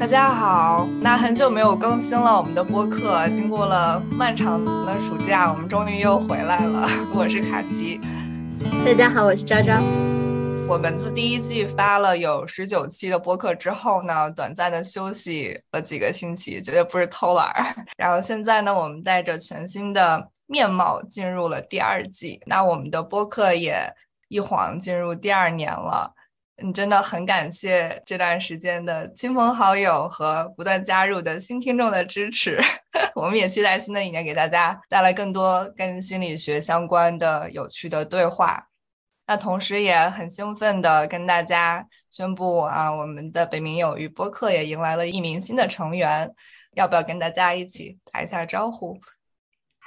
[0.00, 6.88] 大家好，那很久没有更新了我们的播客，经过了漫长的暑假，我们终于又回来了。
[7.14, 8.00] 我是卡奇，
[8.82, 9.74] 大家好，我是昭昭。
[10.66, 17.76] 我们自第一季发了有十九期的播客之后呢，短暂的休息了几个星期，绝对不是偷懒儿。
[17.98, 23.92] 然后现在呢，我们带着全新的面貌进入了第二季，那我们的播客也
[24.28, 26.14] 一晃进入第二年了。
[26.62, 32.60] 嗯，真的很感谢这段时间的亲朋好友和不断加入的新听众的支持。
[33.14, 38.66] 我们也期待新的一年给大家带来更多跟心理学相关的有趣的对话。
[39.26, 46.30] 那同时也很兴奋的跟大家宣布啊，我们的北冥有鱼播客也迎来了一名新的成员，
[46.74, 48.98] 要不要跟大家一起打一下招呼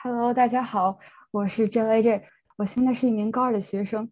[0.02, 0.98] ？Hello，大家好，
[1.30, 2.24] 我是 JYJ，
[2.56, 4.10] 我现在是一名高二的学生，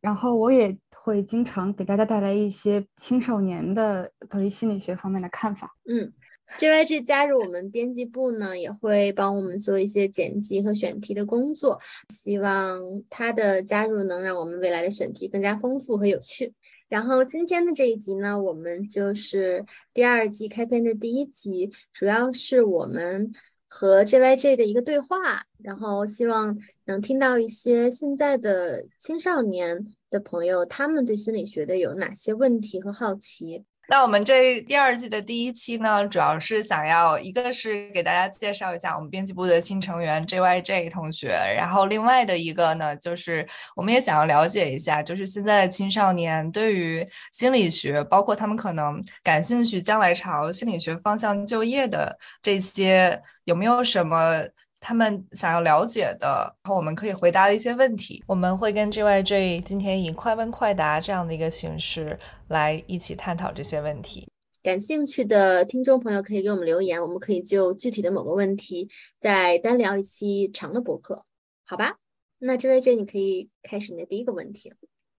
[0.00, 0.76] 然后我也。
[1.04, 5.74] 会经常给大家带来一些青少年的对于心理学方面的看法。
[5.88, 6.12] 嗯
[6.58, 11.80] ，JYG 加入我们编辑部呢，也会帮我们做一些剪辑和选题的工作。
[12.08, 12.78] 希望
[13.10, 16.54] 他的加入能让我们未来的选题更加丰富和有趣。
[16.88, 23.32] 然后今天的这一集呢，我们就是第二季开篇的第一集，主要是我们
[23.66, 29.92] 和 JYG 的一个对话，然后希望能听到一些现在的青少年。
[30.12, 33.64] 的朋友，他们对心理学的有哪些问题和好奇？
[33.88, 54.46] 那我们这第二季的第一期呢，主要是想要一个是给大家介绍一下我们编辑部的新成员 JYJ 同学，然后另外的一个呢，就是我们也想要了解一下，就是现在的青少年对于心理学，包括他们可能感兴趣将来朝心理学方向就业的这些，有没有什么？
[54.84, 64.26] 他们想要了解的，然后我们可以回答的一些问题，我们会跟 JYJ 今天以快问快答这样的一个形式来一起探讨这些问题。
[64.60, 68.88] 感兴趣的听众朋友可以给我们留言，我们可以就具体的某个问题
[69.20, 71.24] 再单聊一期长的博客，
[71.64, 71.98] 好吧？
[72.40, 74.72] 那 JYJ 你可以开始你的第一个问题。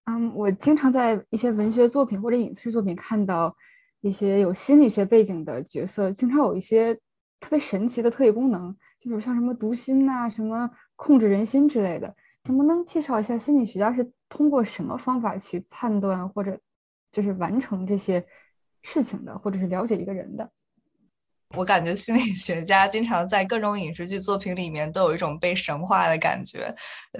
[0.04, 3.56] 嗯，我经常在一些文学作品或者影视作品看到
[4.02, 6.94] 一些有心理学背景的角色，经常有一些
[7.40, 8.76] 特别神奇的特异功能。
[9.04, 16.58] 比如像什么读心呐，什么控制人心之类的，能不能介绍一下心理学家是通过什么方法去判断或者
[17.12, 18.26] 就是完成这些
[18.82, 20.50] 事情的，或者是了解一个人的？
[21.50, 26.74] 我感觉心理学家经常在各种影视剧作品里面都有一种被神化的感觉。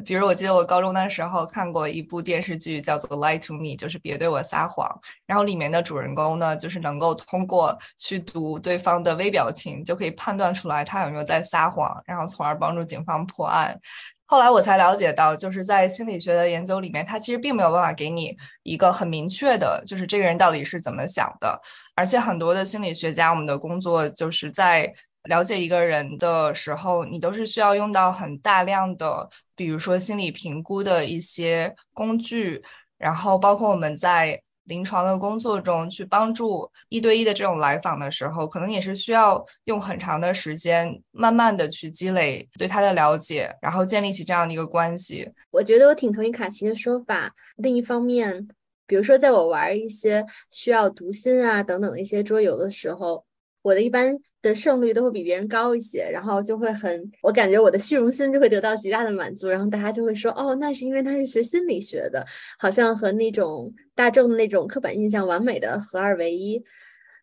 [0.04, 4.88] 比如，我记得我高中的时候看过一部电视剧，叫做《Lie to Me》，就是别对我撒谎。
[5.26, 13.78] 然后里面的主人公呢，就是能够通过去读对方的微表情，就可以判断出来他有没有在撒谎，然后从而帮助警方破案。
[14.26, 21.60] 后来我才了解到，就是在心理学的研究里面，他其实并没有办法给你一个很明确的，就是这个人到底是怎么想的。
[21.94, 24.92] 而且很多的心理学家，我们的工作就是在
[25.24, 32.62] 了解一个人的时候，你都是需要用到很大量的，比如说心理评估的一些工具，
[32.98, 34.40] 然后包括我们在。
[34.64, 45.30] 临床的工作中去帮助一对一的这种来访的时候，可能也是需要用很长的时间，慢慢的去积累对他的了解，然后建立起这样的一个关系。
[45.50, 47.34] 我觉得我挺同意卡奇的说法。
[47.56, 48.48] 另一方面，
[48.86, 53.24] 比如说在我玩一些需要读心啊等等的一些桌游的时候，
[53.62, 54.18] 我的一般。
[54.44, 62.24] 的胜率都会比别人高一些，然后就会很，我感觉我的虚荣心就会得到极大的满足，然后大家就会说，哦，那是因为他是学心理学的，
[62.58, 66.62] 好像和那种大众的那种刻板印象完美的合二为一。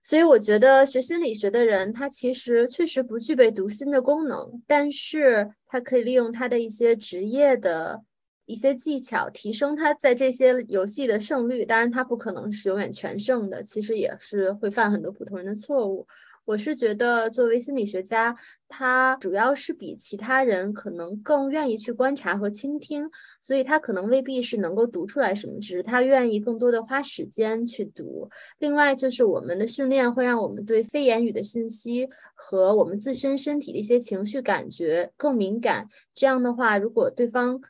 [0.03, 8.01] 所以我觉得学心理学的人，他其实确实不具备读心的功能，但是他可以利用他的一些职业的
[8.47, 11.63] 一些技巧，提升他在这些游戏的胜率。
[11.63, 16.07] 当然，他不可能是永远全胜的，其实也是会犯很多普通人的错误。
[16.51, 18.35] 我是觉得，作为心理学家，
[18.67, 28.29] 他主要是比其他人可能更愿意去观察和倾听，所以他可能未必是能够读出来什么，只是他愿意更多的花时间去读。
[28.59, 35.87] 另外，就是我们的训练会让我们对非言语的信息和我们自身身体的一些情绪感觉更敏感。
[36.13, 37.61] 这样的话，如果对方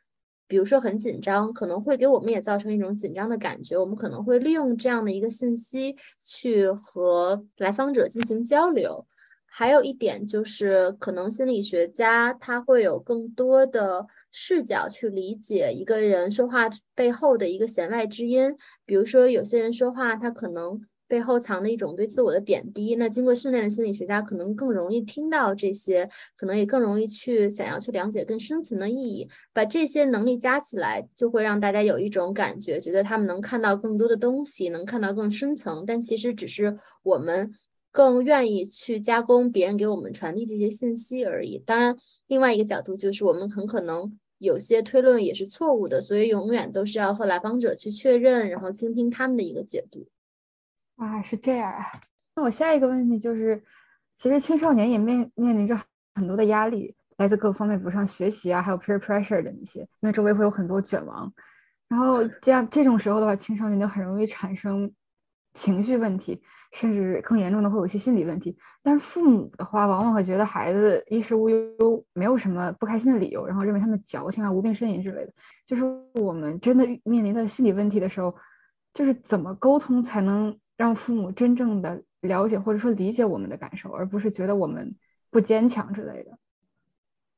[0.52, 3.78] 比如说很紧张，可能会给我们也造成一种紧张的感觉。
[3.78, 9.08] 我们可能会利用这样的一个信息去和来访者进行交流。
[9.46, 18.54] 还有一点就是，可能心理学家他会有更多的视角去理解一个人说话背后的一个弦外之音。
[18.86, 20.82] 比如说，有些人说话，他可能。
[21.12, 29.28] 背后藏的一种对自我的贬低，那经过训练的心理学家可能更容易听到这些，可能也更容易去想要去了解更深层的意义。
[29.52, 35.84] 把这些能力加起来，就会让大家有一种感觉，觉得他们能看到更多的东西，能看到更深层。
[35.86, 37.52] 但其实只是我们
[37.92, 41.58] 更愿意去加工别人给我们传递这些信息而已。
[41.66, 41.98] 当然，
[42.28, 50.08] 另外一个角度就是我们很可能有些推论也是错误的，所以永远都是要和来访者去确认，然后倾听他们的一个解读。
[51.06, 51.86] 啊，是这样啊。
[52.36, 53.62] 那我下一个问题就是，
[54.16, 55.76] 其实青少年也面面临着
[56.16, 61.32] 很多的压力，来自各方面，比如像学习啊，还有 peer pressure 的那些，因为周围会有很多卷王。
[61.90, 64.92] 然后这样这种时候的话，青少年就很容易产生
[65.54, 66.42] 情绪问题。
[66.74, 75.34] 甚至更严重的会有一些心理问题，但是父母的话往往会觉得孩子衣食无忧，没有什么不开心的理由，然后认为他们矫情啊、无病呻吟之类的。
[75.68, 75.84] 就是
[76.14, 78.34] 我们真的面临的心理问题的时候，
[78.94, 84.96] 就是怎么沟通才能让父母真正的了解或者说理解我们的感受，而不是觉得我们
[85.30, 86.32] 不坚强之类的。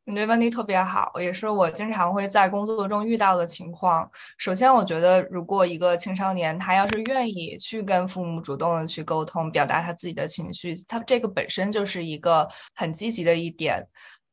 [0.05, 4.09] 你这问题特别好，也是我经常会在工作中遇到的情况。
[4.37, 13.85] 首先，我觉得如果一个青少年他要是愿意去跟父母主动的去沟通，表达他自己的情绪，他这个本身就是一个很积极的一点。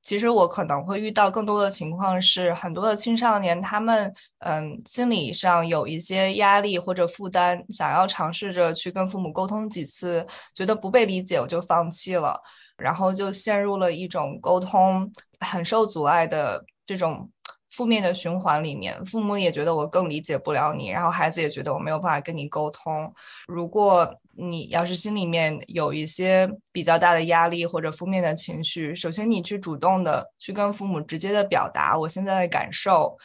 [0.03, 12.41] 其实我可能会遇到更多的情况是，很多的青少年他们嗯心理上有一些压力或者负担，想要尝试着去跟父母沟通几次，觉得不被理解，我就放弃了。
[12.77, 17.31] 然后就陷入了一种沟通很受阻碍的这种
[17.73, 19.05] 负面的循环里面。
[19.05, 23.13] 父母也觉得我更理解不了你，然后孩子也觉得我没有办法跟你沟通。
[23.47, 33.17] 如果你要是心里面有一些比较大的压力或者负面的情绪，首先你去主动的去跟父母直接的表达我现在的感受，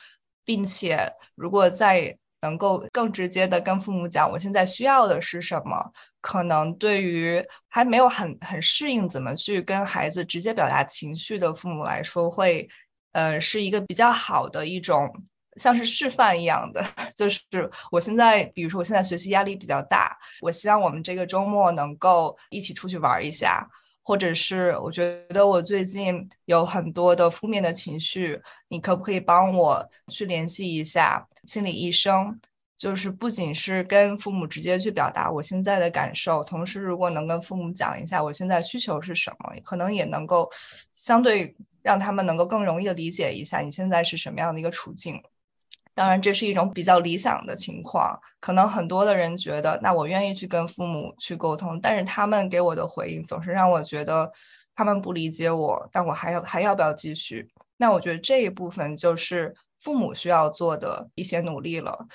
[0.43, 5.91] 并且如果再能够更直接的跟父母讲我现在需要的是什么。
[6.21, 12.67] 可能对于还没有很很适应怎么去跟孩子直接表达情绪的父母来说，会
[13.11, 15.07] 呃是一个比较好的一种
[15.55, 16.83] 像是示范一样的。
[17.15, 17.41] 就是
[17.91, 23.67] 我现在，比如说我现在学习压力比较大，我希望我们这个周末能够一起出去玩一下，
[24.03, 32.39] 或者是我觉得我最近有很多的负面的情绪，你可不可以帮我去联系一下心理医生？
[32.77, 40.51] 就是不仅是跟父母直接去表达我现在的感受，同时如果能跟父母讲一下我现在需求是什么，可能也能够
[40.91, 45.23] 相对让他们能够更容易的理解一下你现在是什么样的一个处境。
[45.95, 54.29] 当然，这是一种比较理想的情况，可能很多的人觉得，那我愿意去跟父母去沟通，但是他们给我的回应总是让我觉得
[54.75, 57.47] 他们不理解我，但我还要还要不要继续？
[57.77, 62.05] 那我觉得这一部分就是父母需要做的一些努力了。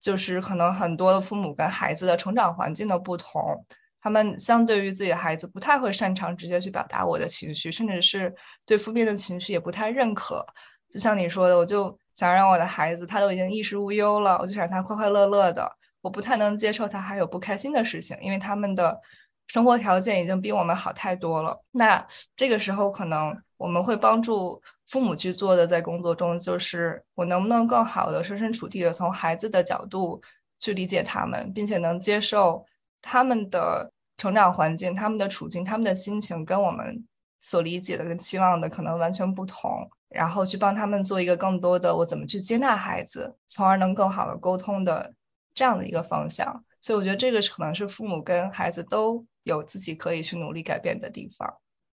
[0.00, 3.62] 就是可能很多的父母跟孩子的成长环境的不同，
[4.00, 8.34] 他们相对于自己的孩子不太会擅长直接去表达我的情绪，甚至是
[8.64, 10.42] 对负面的情绪也不太认可。
[10.90, 15.70] 就像你说的，我就想让我的孩子，他都已经衣食无忧了，我就想他快快乐乐的。
[16.02, 19.00] 我不太能接受他还有不开心的事情，因为他们的
[19.46, 21.58] 生活条件已经比我们好太多了。
[21.70, 22.06] 那
[22.36, 23.34] 这个时候可能。
[23.60, 24.58] 我们会帮助
[24.88, 30.18] 父母去做的，在工作中就是我能不能更好的设身处地的从孩子的角度
[30.60, 32.64] 去理解他们，并且能接受
[33.02, 37.06] 他们的成长环境、他们的处境、他们的心情跟我们
[37.42, 45.14] 所理解的、跟期望的可能完全不同，然后去帮他们做一个更多的我怎么去接纳孩子，从而能更好的沟通的
[45.54, 46.64] 这样的一个方向。
[46.80, 51.48] 所以我觉得这个可能是父母跟孩子都有自己可以去努力改变的地方。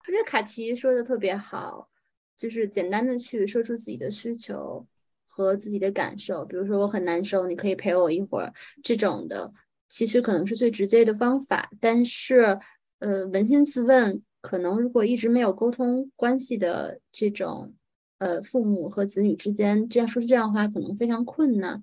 [0.08, 1.90] 我觉得卡奇说的特别好，
[2.38, 4.86] 就是简单的去说出自己的需求
[5.28, 8.54] 和自己的感受，比如说我很难受，你可以陪我一会儿，
[8.84, 9.52] 这种的
[9.88, 11.68] 其实可能是最直接的方法。
[11.82, 12.60] 但是，
[13.00, 17.74] 呃，扪心自问，可能如果一直没有沟通关系的这种，
[18.18, 21.82] 呃，父母和子女之间这样说出这样的话，可能非常困难。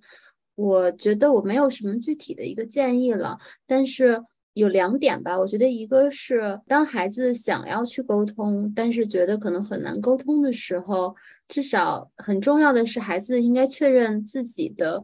[0.55, 4.23] 我觉得我没有什么具体的一个建议了，但是。
[4.55, 11.17] 有两点吧，我觉得一个是当孩子想要去沟通，但是觉得可能很难沟通的时候，
[11.49, 15.03] 至少很重要的是孩子应该确认自己的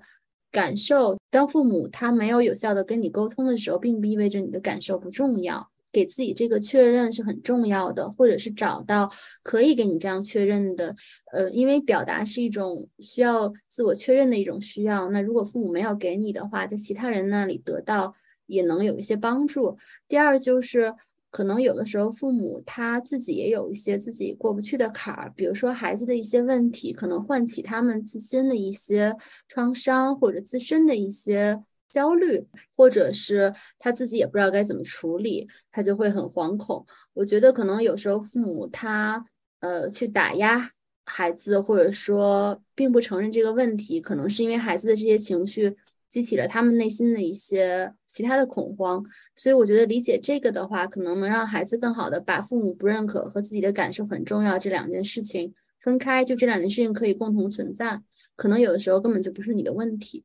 [0.52, 1.16] 感受。
[1.30, 9.10] 当父母他没有有效的跟你沟通的时候，并不意味着你的感受不重要，给自己这个确认是很重要的，或者是找到
[9.42, 10.94] 可以给你这样确认的。
[11.32, 18.14] 呃，因为表达是一种需要自我确认的一种需要，那如果父母没有给你的话，在其他人那里得到。
[18.50, 19.76] 也能有一些帮助。
[20.08, 20.94] 第二就是，
[21.30, 29.14] 可能有的时候父母他自己也有一些自己过不去的坎儿，比如说孩子的一些问题，可能唤起他们自身的一些
[29.48, 36.84] 创伤，或者自身的一些焦虑，或者是他自己也不知道该怎么处理，他就会很惶恐。
[37.14, 39.24] 我觉得可能有时候父母他
[39.60, 40.70] 呃去打压
[41.04, 45.76] 孩子，或者说并不承认这个问题，可能是因为孩子的这些情绪。
[46.10, 49.04] 激起了他们内心的一些其他的恐慌。
[49.36, 58.00] 所以我觉得理解这个的话，可能能让孩子更好的把父母不认可和自己的感受很重要这两件事情分开，就这两件事情可以共同存在。
[58.36, 60.24] 可能有的时候根本就不是你的问题。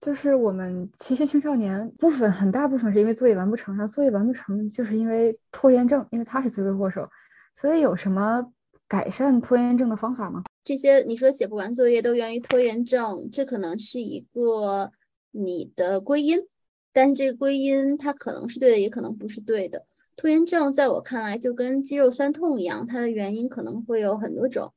[0.00, 7.06] 就是我们其实青少年部分很大部分是因为作业完不成，然后作业完不成就是因为拖延症，因为他是罪魁祸首。
[7.54, 8.50] 所以有什么
[8.88, 10.42] 改善拖延症的方法吗？
[10.64, 14.90] 这些你说写不完作业都源于拖延症，这可能是一个
[15.32, 16.38] 你的归因，
[16.94, 19.84] 但这个归因它可能是对的，也可能不是对的。
[20.16, 24.72] 拖延症在我看来就跟肌肉酸痛一样，它的原因可能会有很多种，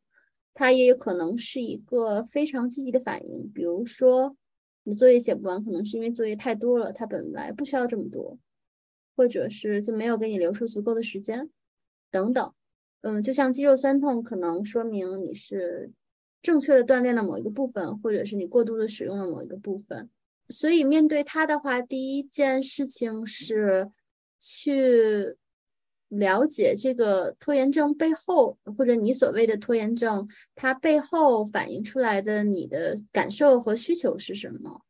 [0.53, 4.35] 它也有可能是一个非常积极的反应，比如说。
[4.83, 8.37] 你作业写不完，可能是因为作业太多了，它本来不需要这么多，
[9.15, 11.49] 或者是就没有给你留出足够的时间，
[12.11, 12.53] 等等。
[13.01, 15.91] 嗯，就像肌肉酸痛，可能说明你是
[16.41, 20.09] 正确的锻炼了某一个部分，或者是你过度的使用了某一个部分。
[20.49, 23.91] 所以面对它的话，第一件事情是
[24.39, 25.37] 去。
[26.17, 34.81] 了解这个拖延症背后，或者你所谓的拖延症，它背后反映出来的你的感受和需求是什么？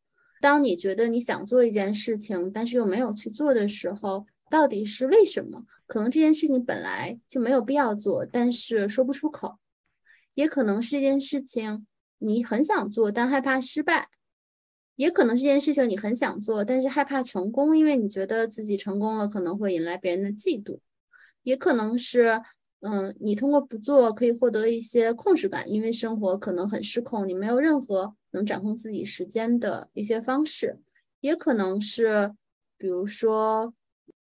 [0.42, 5.66] 当你觉得你想做一件事情，但是又没有去做的时候，到底是为什么？
[5.88, 9.58] 可能这件事情本来就没有必要做，但是说不出口；
[10.34, 11.88] 也可能是这件事情
[12.18, 14.08] 你很想做，但害怕失败；
[14.98, 20.80] 也可能这件事情你很想做，但是害怕成功，因为你觉得自己成功了可能会引来别人的嫉妒。
[21.44, 22.42] 也可能是，
[22.82, 30.80] 嗯，你通过不做可以获得一些控制感，因为生活可能很失控，你没有任何能掌控自己时间的一些方式。
[31.22, 32.34] 也可能是，
[32.78, 33.74] 比如说，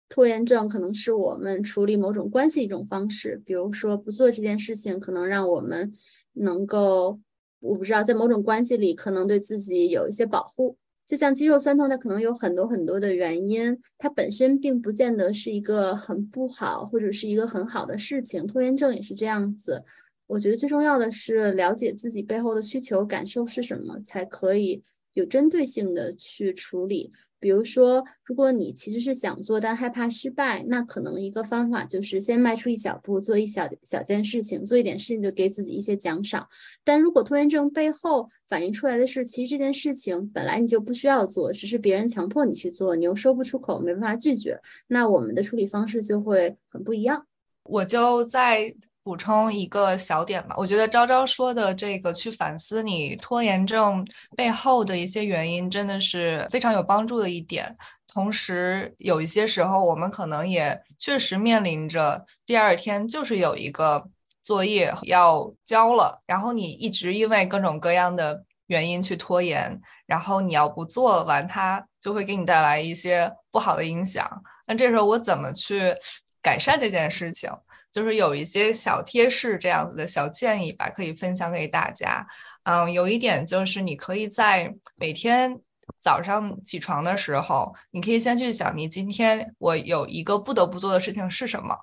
[0.07, 5.93] 拖延症可能是我们处理某种关系一种方式，比如说不做这件事情，可能让我们
[6.33, 7.19] 能够，
[7.59, 10.77] 我不知道在某种关系里可能对自己有一些保护。
[11.11, 18.47] 就像肌肉酸痛，它可能有很多很多的原因，它本身并不见得是一个很不好或者是一个很好的事情。
[18.47, 19.83] 拖延症也是这样子。
[20.25, 27.11] 我觉得最重要的是了解自己背后的需求感受是什么，才可以有针对性的去处理。
[27.41, 36.47] 比如说，如果你其实是想做，但害怕失败，那可能一个方法就是先迈出一小步，做一小小件事情，做一点事情就给自己一些奖赏。
[36.83, 47.25] 但如果拖延症背后反映出来的是，其实这件事情本来你就不需要做，只是别人强迫你去做，你又说不出口，没办法拒绝，那我们的处理方式就会很不一样。
[47.63, 48.75] 我就在。
[49.03, 54.05] 补充一个小点吧，我觉得昭昭说的这个去反思你拖延症
[54.37, 57.75] 背后的一些原因，真的是非常有帮助的一点。
[58.07, 64.05] 同时，有一些时候我们可能也确实面临着第二天就是有一个
[64.43, 74.29] 作业要交了，然后你一直因为各种各样的原因去拖延，然后你要不做完它，就会给你带来一些不好的影响。
[74.67, 75.95] 那这时候我怎么去
[76.41, 77.49] 改善这件事情？
[77.91, 82.25] 就是有一些小贴士这样子的小建议吧，可以分享给大家。
[82.63, 85.59] 嗯，有一点就是你可以在每天
[85.99, 91.75] 早上起床的时候，你可以先去想，你今天我有一个不得不做的事情是什么？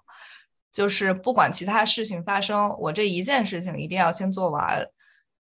[0.73, 4.87] 就是不管其他事情发生，我这一件事情一定要先做完。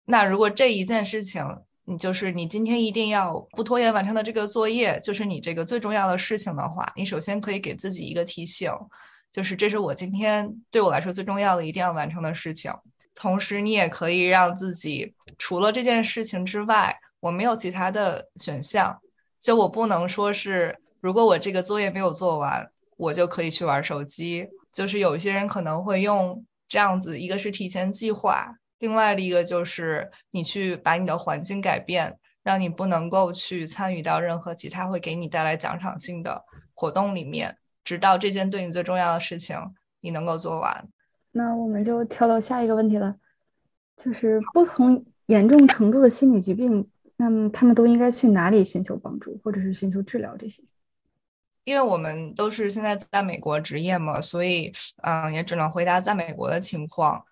[0.04, 1.44] 那如果这一件事情，
[1.84, 8.70] 你就是你今天一定要不拖延完成的这个作业，就是你这个最重要的事情的话，你首先可以给自己一个提醒。
[9.32, 12.70] 就是这是我今天对我来说最重要的一定要完成的事情。
[13.14, 19.00] 同时，你也可以让自己除了这件事情之外，我没有其他的选项。
[19.40, 24.46] 就我不能说是，如果我这个作业没有做完，我就可以去玩手机。
[24.72, 36.42] 就是有一些人可能会用这样子，一个是提前计划，另外的一个就是你去把你的环境改变，让你不能够去参与到任何其他会给你带来奖赏性的
[36.74, 37.56] 活动里面。
[37.84, 39.56] 直到这件对你最重要的事情
[40.00, 40.88] 你能够做完，
[41.32, 43.16] 那我们就跳到下一个问题了，
[43.96, 50.36] 就是不同严重程度的心理疾病，那么他们都应该去哪里寻求帮助，或者是寻求治疗？
[50.36, 50.62] 这些，
[51.64, 54.72] 因为我们都是现在在美国职业嘛，所以
[55.02, 57.24] 嗯，也只能回答在美国的情况。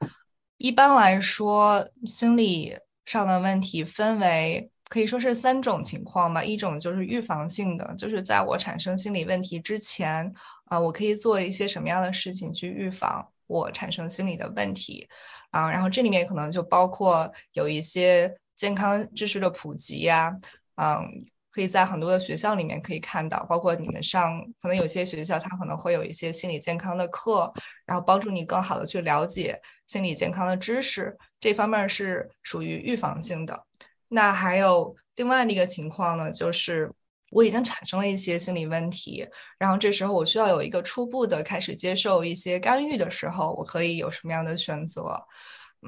[0.58, 4.70] 一般来说，心理上的问题分为。
[4.90, 10.30] 可以说是三种情况吧，一种就是预防性的，就是在我产生心理问题之前，
[10.64, 15.08] 啊，我可以做一些什么样的事情去预防我产生心理的问题，
[15.52, 20.36] 啊，然后这里面可能就包括有一些健康知识的普及呀，
[20.74, 21.06] 嗯，
[21.52, 27.52] 可以在很多的学校里面可以看到，包括你们上，可能有些学校它可能会有一些心理健康的课，
[27.86, 33.66] 然后帮助你更好的去了解心理健康的知识，这方面是属于预防性的。
[34.10, 36.92] 那还有另外的一个情况呢，就是
[37.30, 39.26] 我已经产生了一些心理问题，
[39.56, 45.16] 然后这时候我需要有一个初步的开始接受一些干预的时候，我可以有什么样的选择？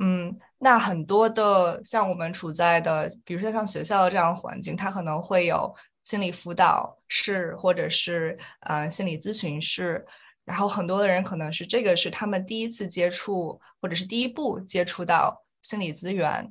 [0.00, 5.74] 嗯，那很多的像我们处在的，比如说像学校的这样的环境，它可能会有
[6.04, 10.02] 心理辅导室或者是呃心理咨询室，
[10.44, 16.50] 然后很多的人可能是这个是他们第一次接触或者是第一步接触到心理资源，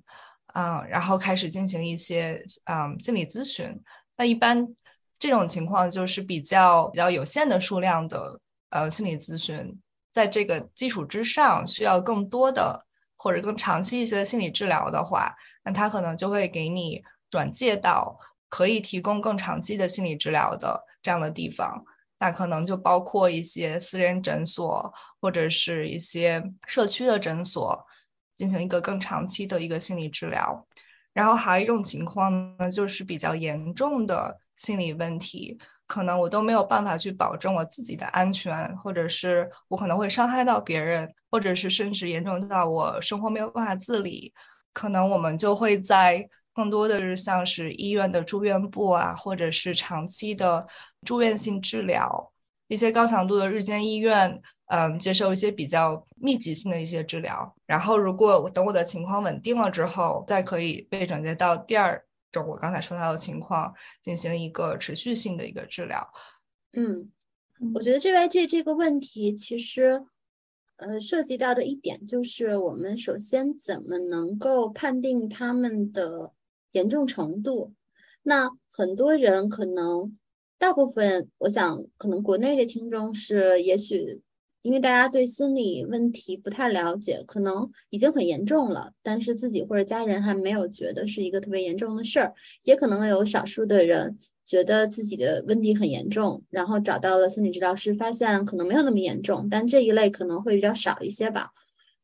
[0.53, 3.79] 嗯，然后开始进行一些嗯心理咨询。
[4.17, 4.67] 那一般
[5.19, 8.39] 这种情况就是比较比较有限的数量的
[8.69, 9.79] 呃心理咨询，
[10.11, 12.85] 在这个基础之上需要更多的。
[13.23, 15.31] 或者更长期一些的心理治疗的话，
[15.63, 18.17] 那他可能就会给你转介到
[18.49, 21.85] 可以提供更长期的心理治疗的这样的地方。
[22.17, 27.85] 那可能就包括一些私人诊所或者是一些社区的诊所，
[28.41, 30.65] 进行一个更长期的一个心理治疗。
[31.13, 35.55] 然后还有一种情况呢，就是比较严重的心理问题。
[35.85, 44.33] 可能我都没有办法去保证我自己的安全，或者是我可能会伤害到别人，或者是甚至严重到我生活没有办法自理。
[44.73, 50.65] 可能我们就会在更多的是像是医院的住院部啊，或者是长期的
[51.05, 52.31] 住院性治疗，
[52.69, 54.41] 一些高强度的日间医院，
[54.73, 57.53] 嗯，接受一些比较密集性的一些治疗。
[57.65, 62.01] 然后如果我等我的情况稳定了之后，再可以被转接到第二。
[62.31, 66.07] 种我刚才说到的情况，进行一个持续性的一个治疗。
[66.71, 67.11] 嗯，
[67.75, 70.05] 我觉得这位这这个问题其实，
[70.77, 76.31] 呃，涉及到的一点就是，我们首先怎么能够判定他们的
[76.71, 77.73] 严重程度？
[78.23, 80.17] 那很多人可能，
[80.57, 84.21] 大部分，我想可能国内的听众是，也许。
[84.61, 101.51] 因为大家对心理问题不太了解，可能已经很严重了，但是自己或者家人还没有觉得是一个特别严重的事儿，也可能有少数的人觉得自己的问题很严重，然后找到了心理治疗师，发现可能没有那么严重，但这一类可能会比较少一些吧。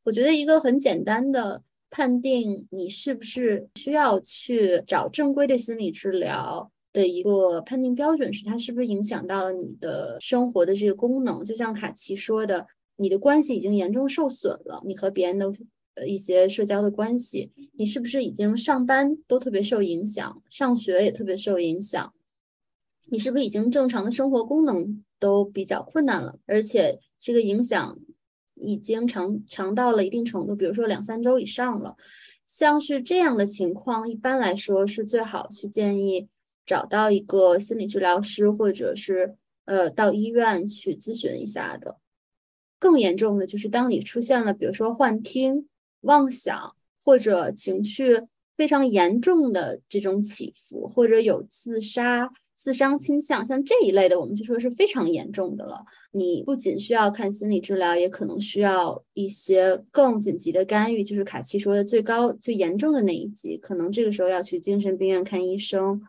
[0.03, 6.71] 我觉得一个很简单的判定你是不是需要去找正规的心理治疗。
[6.97, 11.43] 的一个判定标准是，它是不是影响到了你的生活的这个功能？
[11.43, 15.45] 就像卡奇说的，你的关系已经严重受损了，你和别人的
[15.93, 22.11] 呃一些社交的关系，你是不是已经上班都特别受影响，上学也特别受影响？
[23.11, 26.39] 你是不是已经正常的生活功能都比较困难了？
[26.47, 27.99] 而且这个影响
[28.55, 31.95] 已经长长到了一定程度，比如说两三周以上了，
[32.47, 36.27] 像是这样的情况，一般来说是最好去建议。
[36.67, 41.97] 找到一个心理治疗师，或者是呃到医院去咨询一下的。
[42.77, 45.67] 更严重的就是，当你出现了比如说幻听、
[46.01, 48.21] 妄想，或者情绪
[48.55, 55.83] 非常严重的这种起伏，或者有自杀、自伤倾向，像这一类的，我们就说是非常严重的了。
[56.11, 66.01] 你不仅需要看心理治疗，也可能需要一些更紧急的干预，就是卡奇说的最高、最严重的那一级，可能这个时候要去精神病院看医生。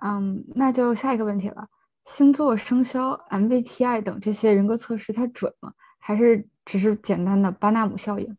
[0.00, 1.68] 嗯，那就下一个问题了。
[2.06, 5.72] 星座、生肖、MBTI 等这些人格测试，它准吗？
[5.98, 8.36] 还是只是简单的巴纳姆效应？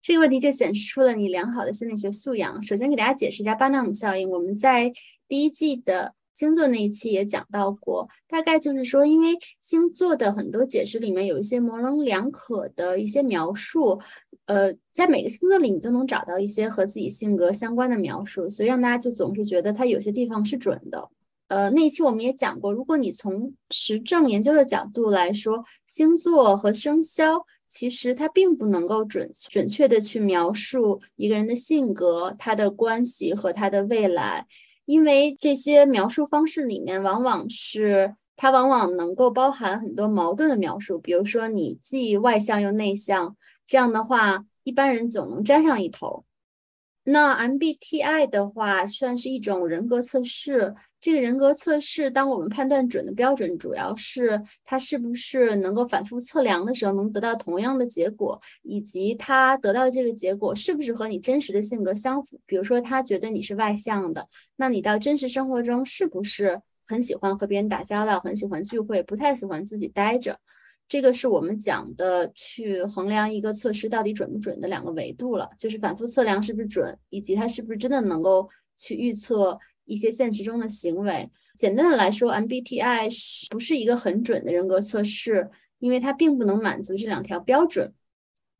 [0.00, 2.62] 这个问题就显示出了你良好的心理学素养。
[2.62, 4.30] 首先给大家解释一下巴纳姆效应。
[4.30, 4.92] 我们在
[5.26, 14.00] 第一季的星座那一期也讲到过，大概就是说，因为星座的很多解释里面有一些模棱两可的一些描述。
[14.46, 21.08] 呃，在每个星座里，你都能找到一些和自己性格相关的描述，所以让大家就总是觉得它有些地方是准的。
[21.48, 34.46] 呃，那一期我们也讲过，如果你从实证研究的角度来说，星座和生肖其实它并不能够准准确的去描述一个人的性格、他的关系和他的未来，
[34.84, 43.36] 因为这些描述方式里面往往是它往往能够包含很多矛盾的描述，比如说你既外向又内向。
[43.66, 46.24] 这样的话，一般人总能沾上一头。
[47.04, 50.74] 那 MBTI 的话，算是一种人格测试。
[51.04, 62.40] 这个人格测试，当我们判断准的标准，主要是它是不是能够反复测量的时候能得到同样的结果，以及它得到的这个结果是不是和你真实的性格相符。
[62.46, 70.40] 比如说，他觉得你是外向的，那你到真实生活中是不是很喜欢和别人打交道，很喜欢聚会，不太喜欢自己待着？
[70.88, 81.30] 这个是我们讲的去衡量一个测试到底准不准的两个维度了，就是反复测量是不是准，以及它是不是真的能够去预测一些现实中的行为。
[81.56, 85.50] 简单的来说，MBTI 是不是一个很准的人格测试？
[85.78, 87.92] 因为它并不能满足这两条标准。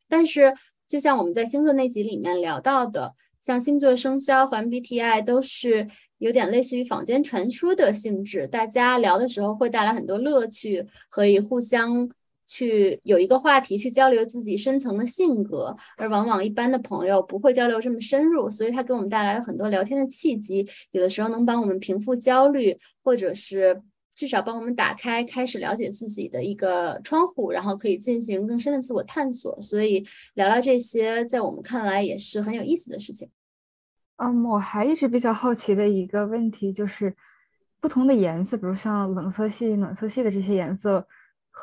[0.09, 0.53] 但是，
[0.87, 12.09] 就像我们在星座那集里面聊到的，像星座生肖和 MBTI 都是有点类似于坊间传说的性质，大家聊的时候会带来很多乐趣，可以互相
[12.47, 23.83] 去有一个话题去交流自己深层的性格，而往往一般的朋友不会交流这么深入，所以它给我们带来了很多聊天的契机，有的时候能帮我们平复焦虑，或者是。
[24.17, 29.61] 至少帮我们打开开始了解自己的一个窗户，然后可以进行更深的自我探索。
[29.61, 33.29] 所以聊聊这些，在我们看来也是很有意思的事情。
[34.19, 37.13] 嗯，我还一直比较好奇的一个问题就是，
[37.81, 41.05] 不同的颜色，比如像冷色系、暖色系的这些颜色，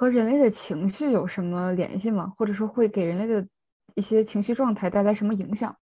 [0.02, 2.34] 和人类的情绪有什么联系吗？
[2.36, 3.48] 或者说会给人类的
[3.94, 5.78] 一些情绪状态带来什么影响？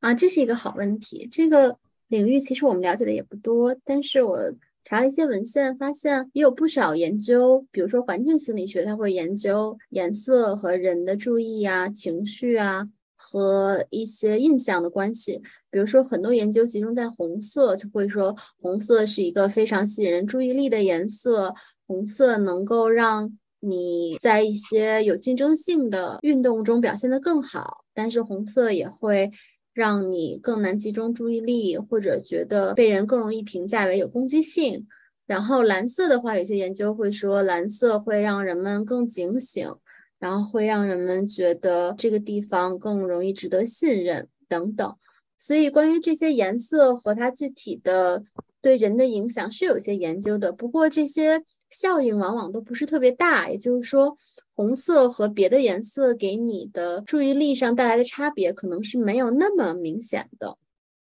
[0.00, 1.28] 啊，这是一个好问题。
[1.30, 4.52] 这个领域其实我们了解的也不多，但是我。
[4.88, 15.40] 查了一些文献，发现也有不少研究，比如说环境心理学，它会研究颜色和人的注意啊、情绪啊和一些印象的关系。
[15.70, 21.54] 比如说，很多研究集中在红色，就会说红色是一个非常吸引人注意力的颜色，
[21.86, 29.30] 红色能够让你在一些有竞争性的运动中表现得更好，但是红色也会。
[29.76, 34.86] 让你更难集中注意力，或者觉得被人更容易评价为有攻击性。
[35.26, 39.70] 然后蓝色的话，有些研究会说蓝色会让人们更警醒，
[40.18, 44.96] 然后会让人们觉得这个地方更容易值得信任等等。
[45.38, 48.24] 所以关于这些颜色和它具体的
[48.60, 51.44] 对人的影响是有些研究的，不过这些。
[51.68, 54.16] 效应往往都不是特别大，也就是说，
[54.54, 60.56] 红色和别的颜色给你的注意力上带来的差别，可能是没有那么明显的。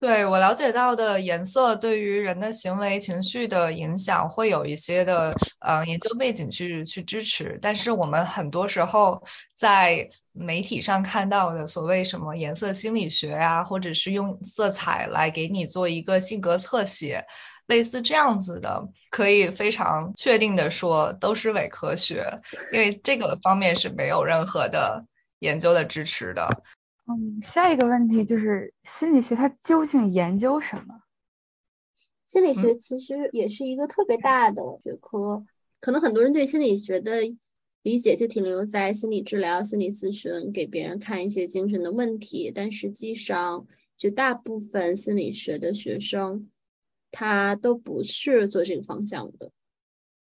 [0.04, 9.24] 对我了解到的颜色对于人的行为情绪的影响，会有一些的呃研究背景去去支持，但是我们很多时候
[9.56, 17.24] 在媒体上看到的所谓什么颜色心理学呀，或者是用色彩来给你做一个性格侧写。
[17.68, 22.30] 类似这样子的，可以非常确定的说，都是伪科学，
[22.74, 25.02] 因为这个方面是没有任何的
[25.40, 26.46] 研究的支持的。
[27.06, 31.02] 嗯，下一个问题就是心理学它究竟研究什么？
[32.26, 35.46] 心理学其实也是一个特别大的学科，
[35.80, 37.22] 可能很多人对心理学的
[37.82, 46.50] 理解就停留在心理治疗、心理咨询，给别人看一些精神的问题，但实际上，绝大部分心理学的学生。
[47.16, 49.52] 他都不是做这个方向的。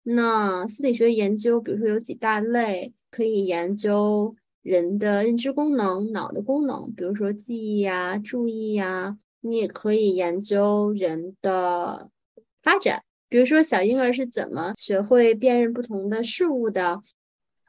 [0.02, 9.18] 那心理学研究，比如说有几大类，可以研究人的认知功能、脑的功能，比如说记忆呀、注意呀。
[9.42, 12.10] 你也可以研究人的
[12.62, 17.00] 发展，比如说小婴儿是怎么学会辨认不同的事物的，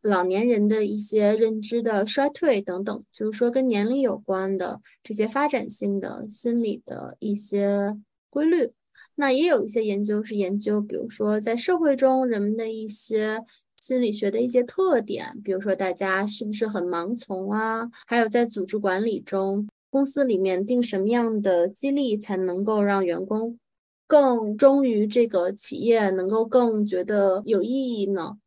[0.01, 7.95] 老年人的一些认知的衰退等等，就是说跟年龄有关的这些发展性的心理的一些
[8.29, 8.73] 规律。
[9.15, 13.39] 那也有一些研究是研究，比如说在社会中人们的一些
[13.81, 17.89] 心理学的一些特点，比如说大家是不是很盲从啊？
[18.05, 23.57] 还有在组织管理中，公司里面定什么样的激励才能够让员工
[24.05, 28.37] 更忠于这个企业，能够更觉得有意义呢？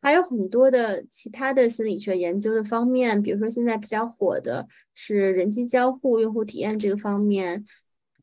[0.00, 7.64] 还有很多的其他的心理学研究的方面，比如说现在比较火的是人机交互、用户体验这个方面。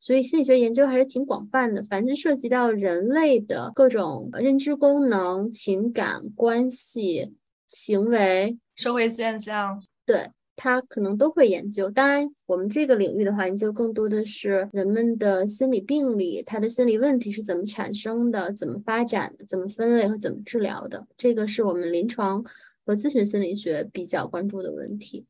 [0.05, 7.33] 所以心理学研究还是挺广泛的，凡是涉及到人类的各种认知功能、情感关系、
[7.67, 11.89] 行为、社会现象，对它可能都会研究。
[11.89, 21.03] 当然，我们这个领域的话，研究更多的是人们的心理病理，他的心理问题是怎么产生的、怎么发展的、怎么分类和怎么治疗的。
[21.17, 22.45] 这个是我们临床
[22.85, 25.25] 和咨询心理学比较关注的问题。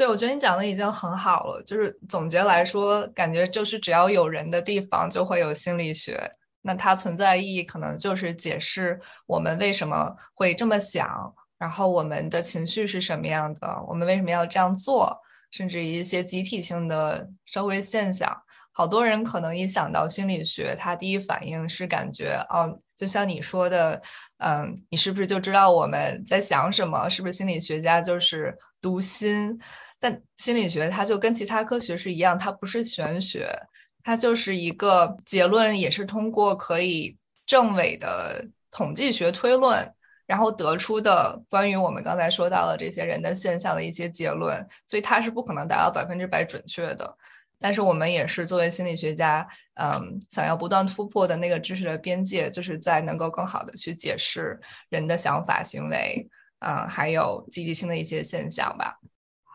[0.00, 1.62] 对，我觉得你讲的已经很好了。
[1.62, 6.18] 就是总结来说，感觉就是只要有人的地方就会有心理学。
[6.62, 15.14] 那它存在意义可能就是解释我们为什么会这么想，然后我们的情绪是什么样的，我们为什么要这样做，
[15.50, 18.34] 甚至一些集体性的社会现象。
[18.72, 24.00] 好多人可能一想到心理学，他第一反应是感觉哦，就像你说的，
[24.38, 27.06] 嗯，你是不是就知道我们在想什么？
[27.10, 29.58] 是不是心理学家就是读心？
[30.00, 33.46] 但心理学它就跟其他科学是一样，它不是玄学，
[34.02, 39.86] 它就是一个结论，也是通过可以证伪的统计学推论，
[40.26, 47.16] 然后得出的关于我们刚才说到的这些人的现象的一些结论，所以它是不可能达到百分之百准确的。
[47.62, 54.58] 但是我们也是作为心理学家，嗯，想要不断突破的那个知识的边界，就是在能够更好的去解释
[54.88, 56.26] 人的想法、行为，
[56.60, 58.98] 嗯，还有积极性的一些现象吧。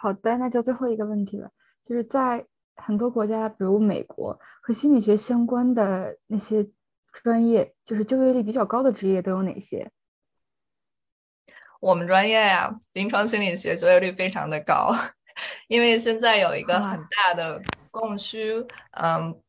[0.06, 1.50] 好的，那就最后一个问题了，
[1.82, 6.70] 就是在很多国家，比如美国，和心理学相关的那些
[7.12, 9.92] 专业，就是就业率比较高的职业都有哪些？
[11.80, 14.92] 我们专业呀，临床心理学就业率非常的高，
[15.68, 19.42] 因为现在有一个很大的供需，嗯，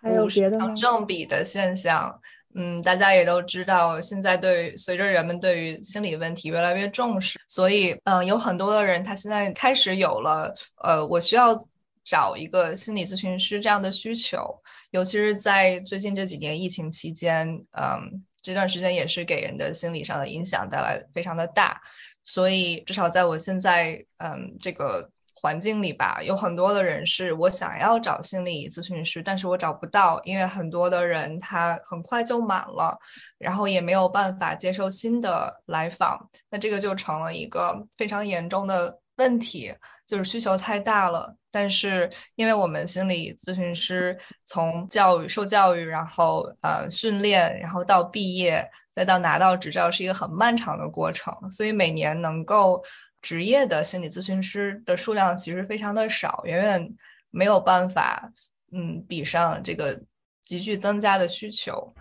[0.00, 2.20] 还有别的正比的现象。
[2.58, 11.54] 嗯，大家也都知道，现在对随着人们对于心理问题越来越重视，所以嗯，有很多的人他现在开始有了呃，我需要
[12.02, 14.58] 找一个心理咨询师这样的需求，
[14.90, 21.78] 尤其是在最近这几年疫情期间，嗯，这段时间也是给人的心理上的影响带来非常的大，
[22.24, 25.10] 所以至少在我现在嗯这个。
[25.38, 32.98] 环境里吧，有很多的人是我想要找心理咨询师，但是我找不到，因为很多的人他很快就满了，
[33.36, 39.74] 然后也没有办法接受新的来访，那这个就成了一个非常严重的问题，
[40.06, 41.36] 就是需求太大了。
[41.50, 52.82] 但是因为我们心理咨询师从教育受教育，然后呃训练，然后到毕业，再到拿到执照，是一个很漫长的过程，所以每年能够。
[53.26, 56.94] 职业的心理咨询师的数量其实非常的少，远远
[57.30, 58.30] 没有办法，
[58.70, 60.00] 嗯，比上这个
[60.44, 61.92] 急剧增加的需求，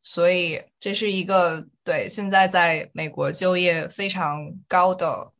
[0.00, 5.30] 所以这是一个对现在在美国就业非常高的，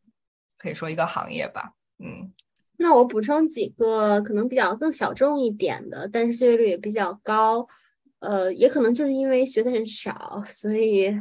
[0.56, 2.32] 可以说一个行业吧，嗯。
[2.76, 7.66] 那我补充几个可能比较更小众一点的，但是就业率也比较高。
[8.22, 11.12] 呃，也可能就是因为学的人少，所以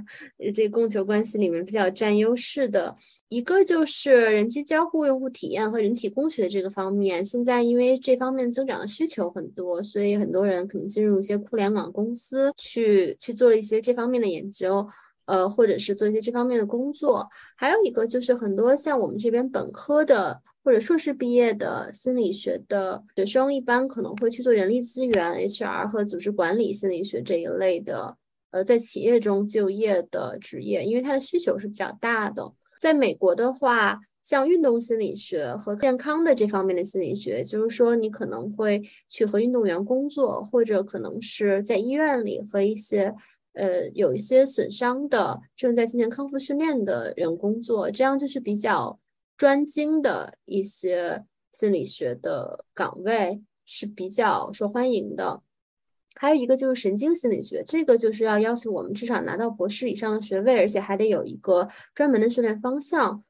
[0.54, 2.96] 这供求关系里面比较占优势的
[3.28, 7.26] 一个就是人机交互、用户体验和人体工学这个方面。
[7.26, 14.88] 现在因为这方面增长的需求很多，所以很多人可能进入一些互联网公司去去做一些这方面的研究，
[15.26, 17.28] 呃，或者是做一些这方面的工作。
[17.58, 20.40] 还有一个就是很多像我们这边本科的。
[20.64, 28.16] 或者硕士毕业的心理学的学生，一般可能会去做人力资源 （HR） 和组织管理心理学这一类的，
[28.52, 32.52] 呃，在企业中就业的职业，因为它的需求是比较大的。
[32.80, 43.14] 在美国的话，像运动心理学和健康的这方面的心理学，就是说你可能会去和运动员工作，或者可能是在医院里和一些
[43.54, 49.00] 呃有一些损伤的正在进行康复训练的人工作，这样就是比较。
[49.42, 55.42] 专精的一些心理学的岗位是比较受欢迎的，
[56.14, 63.24] 还有一个就是神经心理学，这个就是要要求我们至少拿到博士以上的学位，而且还得有一个专门的训练方向，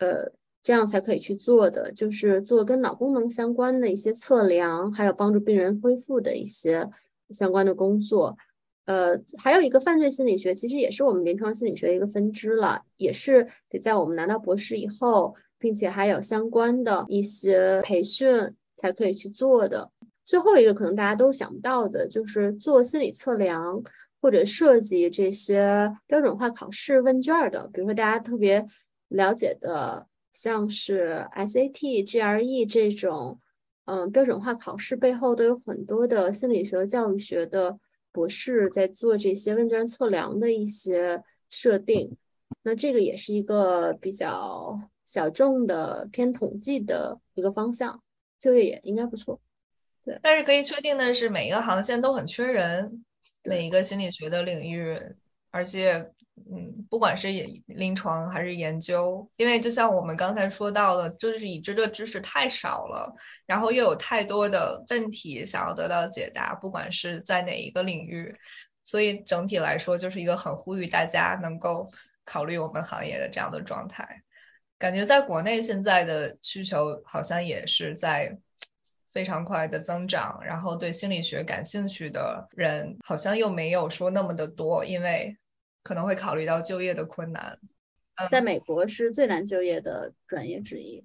[0.00, 0.30] 呃，
[0.62, 6.86] 这样才可以去做的，就是做跟脑功能相关的一些测量，还有帮助病人恢复的一些
[7.30, 8.36] 相关的工作。
[8.84, 15.34] 呃，还有一个犯罪心理学，其实也是我们临床心理学的一个分支了，也是得在我们拿到博士以后。
[15.64, 18.30] 并且还有相关的一些培训
[18.76, 19.90] 才可以去做的。
[20.22, 23.82] 最后一个可能大家都想不到的，就是做心理测量
[24.20, 27.66] 或者设计这些标准化考试问卷的。
[27.72, 28.62] 比如说大家特别
[29.08, 33.40] 了解的，像是 SAT、GRE 这种，
[33.86, 37.78] 嗯，标准化考试背后都有很多的心理学、教育学的
[38.12, 42.14] 博士在做这些问卷测量的一些设定。
[42.64, 44.78] 那这个也是一个比较。
[45.06, 48.02] 小众的偏统计的一个方向，
[48.38, 49.40] 就业也应该不错。
[50.04, 53.04] 对，但是可以确定的是，每一个航线都很缺人，
[53.42, 55.00] 每一个心理学的领域，
[55.50, 55.94] 而且，
[56.50, 57.28] 嗯，不管是
[57.66, 63.14] 临床还是研究，因为就像我们刚才说到的，就是已知的知识太少了，
[63.46, 68.34] 然后又有太多的问题想要得到解答，不管是在哪一个领域，
[68.82, 71.90] 所以整体来说，就是一个很呼吁大家能够
[72.26, 74.22] 考虑我们行业的这样的状态。
[74.78, 78.36] 感觉在国内现在的需求好像也是在
[79.12, 85.36] 非常快的增长，然后对心理学感兴趣的人好像又没有说那么的多，因为
[85.82, 87.58] 可能会考虑到就业的困难。
[88.30, 91.04] 在美国是最难就业的专业之一，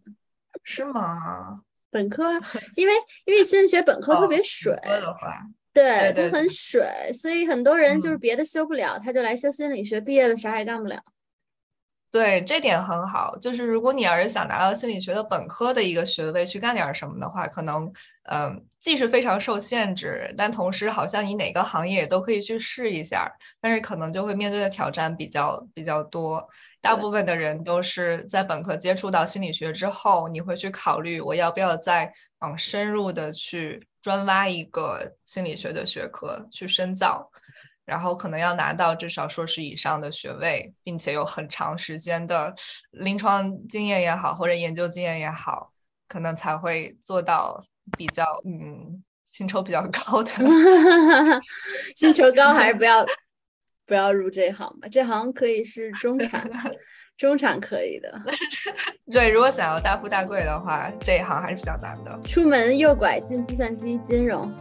[0.63, 1.61] 是吗？
[1.91, 2.33] 本科，
[2.75, 2.93] 因为
[3.25, 5.41] 因为心理学本科特别水的话，
[5.73, 11.01] 对，都很水，所以很多人就是别的修不了，他就来修心理学，毕业了啥也干不了。
[12.11, 13.37] 对，这点很好。
[13.37, 17.91] 就是如果你要是想拿到心理学的本科的一个学位去干点什么的话，可能，
[18.23, 26.47] 嗯，既是非常受限制，但同时好像你哪个行业都可以去试一下，但是可能就会面对的挑战比较比较多。
[26.81, 37.29] 大部分的人都是在本科接触到心理学之后，你会去考虑我要不要再往深入的去专挖一个心理学的学科去深造。
[37.89, 42.53] 然后可能要拿到至少硕士以上的学位，并且有很长时间的
[42.91, 45.73] 临床经验也好，或者研究经验也好，
[46.07, 47.59] 可能才会做到
[47.97, 50.31] 比较嗯薪酬比较高的。
[51.97, 53.03] 薪酬高还是不要
[53.87, 56.47] 不要入这行吧，这行可以是中产，
[57.17, 58.13] 中产可以的。
[59.11, 62.19] 对，如果想要大富大贵的话，这一行还是比较难的。
[62.23, 64.53] 出门右拐进计算机金融，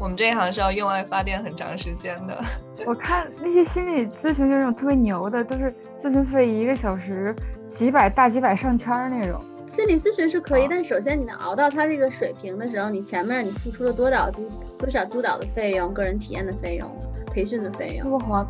[0.00, 2.42] 我们这一行是要用爱发电很长时间的。
[2.86, 5.70] 我看那些心理咨询就那种特别牛的，都是
[6.02, 7.36] 咨询费一个小时
[7.70, 9.38] 几百大几百上千那种。
[9.66, 16.90] 心理咨询是可以，但首先你能熬到他这个水平的时候，你前面你付出了多少督多少督导的费用、个人体验的费用、
[17.26, 18.08] 培训的费用。
[18.08, 18.48] 不好像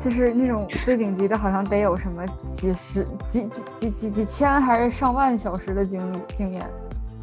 [0.00, 6.68] 就是那种最顶级的，好像得有什么几十几几几几几千还是上万小时的经历经验。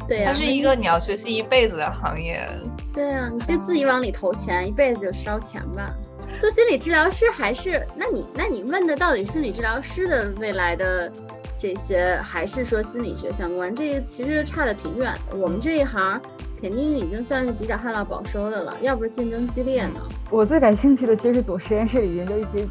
[0.06, 2.48] 对呀、它是一个你要学习一辈子的行业。
[2.92, 5.92] 对呀、你就自己往里投钱，一辈子就烧钱吧。
[6.40, 7.86] 做心理治疗师还是？
[7.96, 11.10] 那你那你问的到底是心理治疗师的未来的
[11.58, 13.74] 这些，还是说心理学相关？
[13.74, 15.36] 这个其实差的挺远的。
[15.36, 16.20] 我们这一行
[16.60, 20.00] 肯定已经算是比较旱涝保收的了，要不是竞争激烈呢。
[20.30, 22.66] 我最感兴趣的其实是躲实验室里研究一些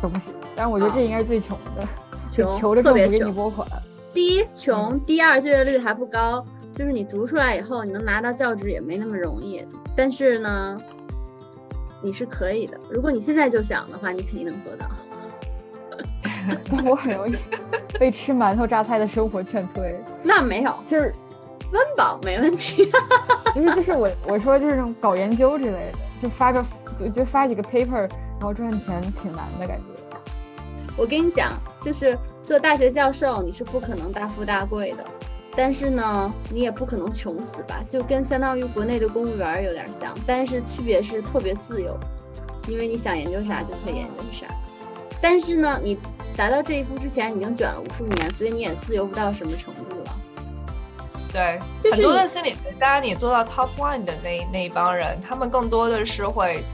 [0.00, 1.86] 东西，但是我觉得这应该是最穷的，
[2.30, 3.66] 就穷求着特别政府给你拨款。
[4.14, 9.66] 第一穷，第二就业率还不高，就是你读出来以后，你能拿到教职也没那么容易。
[9.94, 10.80] 但是呢，
[12.00, 12.78] 你是可以的。
[12.90, 14.86] 如果你现在就想的话，你肯定能做到。
[16.70, 17.36] 但 我很容易
[17.98, 21.14] 被吃馒头榨菜的生活劝退，那没有，就是
[21.72, 22.90] 温饱没问题。
[23.54, 26.64] 就是就是我我说就是这种搞研究之类的，就发个
[26.98, 29.84] 就就发几个 paper，然后赚钱挺难的感觉。
[30.96, 35.04] 我跟你讲，就是做大学教授，你是不可能大富大贵的，
[35.54, 37.80] 但是呢，你也不可能穷死吧？
[37.86, 41.98] 就跟相当于国内的公务员有点像，但是区别是特别自由，
[42.68, 44.46] 因为你想研究啥就可以研究啥。
[45.20, 45.98] 但是呢，你
[46.36, 50.16] 达到这一步之前，你已经卷了无数年，所以你也自由不到什么程度了。
[51.30, 56.64] 对，就是很多的心理学家，你做到 top one 的那那一帮人，他们更多的是会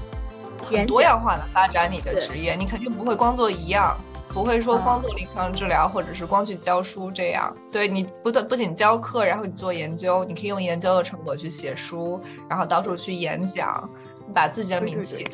[0.65, 3.97] 很多样化的发展你的职业，你肯定不会光做一样。
[4.33, 7.55] 不会说嗯光做临床治疗，或者是光去教书这样。
[7.73, 13.89] 对你不但不仅教课，然后你做研究，你可以用研究的成果去写书，然后到处去演讲，
[14.35, 15.27] 把自己的名气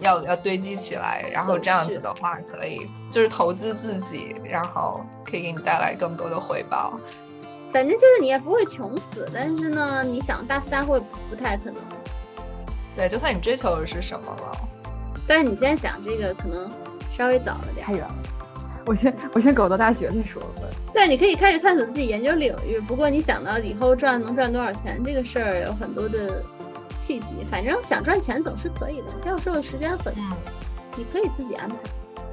[0.00, 6.98] 要要堆积起来，然后这样子的话，可以就是投资自己，然后可以给你带来更多的回报。
[7.70, 10.98] 反正就是你也不会穷死，但是呢，你想大富大贵
[11.28, 11.82] 不太可能。
[12.96, 14.52] 对，就看你追求的是什么了。
[15.26, 16.70] 但是你现在想这个可能
[17.18, 18.14] 稍微早了点儿太，远了，
[18.86, 20.62] 我先我先苟到大学再说吧。
[20.94, 22.78] 对你可以开始探索自己研究领域。
[22.80, 26.40] 不过你想到以后赚能赚多少钱这个事儿，有很多的
[26.96, 27.44] 契机。
[27.50, 30.32] 反正想赚钱总是可以的，教授的时间很，嗯。
[30.96, 31.74] 你可以自己安排。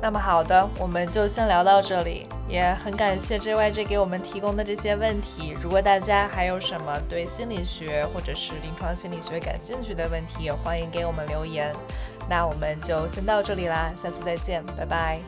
[0.02, 5.56] 那么好的，我们就先聊到这里，也很感谢 JYJ 给我们提供的这些问题。
[5.62, 11.74] 如果大家还有什么对心理学或者是临床心理学感兴趣的问题，也欢迎给我们留言。
[12.30, 15.20] 那我们就先到这里啦，下次再见，拜拜。